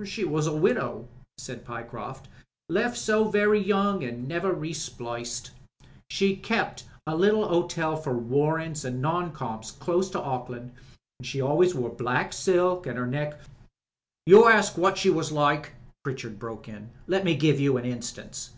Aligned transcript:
^ 0.00 0.06
"She 0.06 0.24
was 0.24 0.46
a 0.46 0.56
widow," 0.56 1.06
said 1.36 1.62
Pyecroft. 1.62 2.26
"Left 2.70 2.96
so 2.96 3.24
very 3.28 3.60
young 3.62 4.02
and 4.02 4.26
never 4.26 4.54
re 4.54 4.72
spliced. 4.72 5.50
She 6.08 6.36
kep' 6.36 6.78
a 7.06 7.14
little 7.14 7.46
hotel 7.46 7.94
for 7.94 8.16
warrants 8.16 8.82
and 8.86 9.02
non 9.02 9.30
coms 9.32 9.72
close 9.72 10.08
to 10.12 10.20
Auckland, 10.22 10.70
an' 11.20 11.24
she 11.24 11.42
always 11.42 11.74
wore 11.74 11.90
black 11.90 12.32
silk, 12.32 12.86
and 12.86 12.98
'er 12.98 13.06
neck" 13.06 13.38
"You 14.26 14.46
ask 14.48 14.78
what 14.78 14.96
she 14.96 15.10
was 15.10 15.30
like," 15.30 15.74
Pritchard 16.02 16.38
broke 16.38 16.66
in. 16.66 16.88
"Let 17.06 17.22
me 17.22 17.36
give 17.36 17.60
you 17.60 17.76
an 17.76 17.84
instance. 17.84 18.52